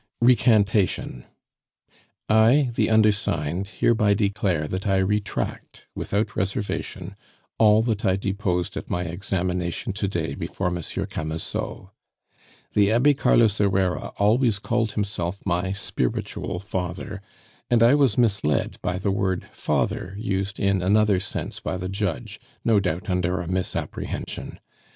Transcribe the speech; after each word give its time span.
"Recantation. 0.19 1.25
"I, 2.27 2.71
the 2.73 2.89
undersigned, 2.89 3.67
hereby 3.67 4.15
declare 4.15 4.67
that 4.67 4.87
I 4.87 4.97
retract, 4.97 5.85
without 5.93 6.35
reservation, 6.35 7.13
all 7.59 7.83
that 7.83 8.03
I 8.03 8.15
deposed 8.15 8.75
at 8.75 8.89
my 8.89 9.03
examination 9.03 9.93
to 9.93 10.07
day 10.07 10.33
before 10.33 10.71
Monsieur 10.71 11.05
Camusot. 11.05 11.89
"The 12.73 12.91
Abbe 12.91 13.13
Carlos 13.13 13.59
Herrera 13.59 14.07
always 14.17 14.57
called 14.57 14.93
himself 14.93 15.43
my 15.45 15.71
spiritual 15.71 16.59
father, 16.59 17.21
and 17.69 17.83
I 17.83 17.93
was 17.93 18.17
misled 18.17 18.79
by 18.81 18.97
the 18.97 19.11
word 19.11 19.47
father 19.51 20.15
used 20.17 20.59
in 20.59 20.81
another 20.81 21.19
sense 21.19 21.59
by 21.59 21.77
the 21.77 21.89
judge, 21.89 22.39
no 22.65 22.79
doubt 22.79 23.07
under 23.07 23.39
a 23.39 23.47
misapprehension. 23.47 24.59